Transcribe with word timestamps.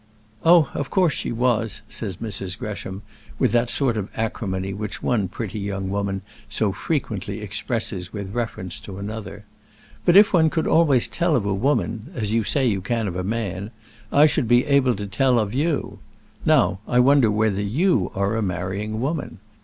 "Oh, 0.43 0.71
of 0.73 0.89
course 0.89 1.13
she 1.13 1.31
was," 1.31 1.83
says 1.87 2.17
Mrs. 2.17 2.57
Gresham, 2.57 3.03
with 3.37 3.51
that 3.51 3.69
sort 3.69 3.97
of 3.97 4.09
acrimony 4.17 4.73
which 4.73 5.03
one 5.03 5.27
pretty 5.27 5.59
young 5.59 5.91
woman 5.91 6.23
so 6.49 6.71
frequently 6.71 7.39
expresses 7.39 8.11
with 8.11 8.33
reference 8.33 8.79
to 8.79 8.97
another. 8.97 9.45
"But 10.03 10.15
if 10.15 10.33
one 10.33 10.49
could 10.49 10.65
always 10.65 11.07
tell 11.07 11.35
of 11.35 11.45
a 11.45 11.53
woman, 11.53 12.07
as 12.15 12.33
you 12.33 12.43
say 12.43 12.65
you 12.65 12.81
can 12.81 13.07
of 13.07 13.15
a 13.15 13.23
man, 13.23 13.69
I 14.11 14.25
should 14.25 14.47
be 14.47 14.65
able 14.65 14.95
to 14.95 15.05
tell 15.05 15.37
of 15.37 15.53
you. 15.53 15.99
Now, 16.47 16.79
I 16.87 16.97
wonder 16.99 17.29
whether 17.29 17.61
you 17.61 18.11
are 18.15 18.35
a 18.35 18.41
marrying 18.41 19.01
woman? 19.01 19.37